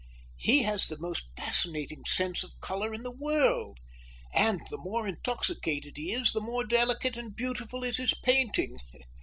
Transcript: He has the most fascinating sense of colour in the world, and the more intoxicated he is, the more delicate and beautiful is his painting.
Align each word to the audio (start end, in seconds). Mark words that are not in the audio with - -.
He 0.39 0.63
has 0.63 0.87
the 0.87 0.97
most 0.97 1.29
fascinating 1.37 2.05
sense 2.05 2.43
of 2.43 2.59
colour 2.59 2.91
in 2.91 3.03
the 3.03 3.15
world, 3.15 3.77
and 4.33 4.59
the 4.71 4.79
more 4.79 5.07
intoxicated 5.07 5.95
he 5.95 6.11
is, 6.11 6.33
the 6.33 6.41
more 6.41 6.63
delicate 6.65 7.17
and 7.17 7.35
beautiful 7.35 7.83
is 7.83 7.97
his 7.97 8.15
painting. 8.15 8.79